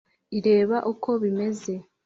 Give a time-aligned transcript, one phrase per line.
[0.37, 1.73] ireba uko bimeze